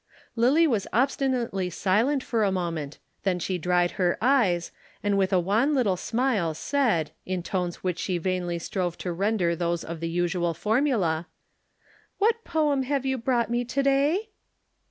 Lillie 0.35 0.65
was 0.65 0.87
obstinately 0.91 1.69
silent 1.69 2.23
for 2.23 2.43
a 2.43 2.51
moment, 2.51 2.97
then 3.21 3.37
she 3.37 3.59
dried 3.59 3.91
her 3.91 4.17
eyes, 4.19 4.71
and 5.03 5.15
with 5.15 5.31
a 5.31 5.39
wan 5.39 5.75
little 5.75 5.95
smile 5.95 6.55
said, 6.55 7.11
in 7.23 7.43
tones 7.43 7.83
which 7.83 7.99
she 7.99 8.17
vainly 8.17 8.57
strove 8.57 8.97
to 8.97 9.13
render 9.13 9.55
those 9.55 9.83
of 9.83 9.99
the 9.99 10.09
usual 10.09 10.55
formula: 10.55 11.27
"What 12.17 12.43
poem 12.43 12.81
have 12.81 13.05
you 13.05 13.19
brought 13.19 13.51
me 13.51 13.63
to 13.65 13.83
day?" 13.83 14.29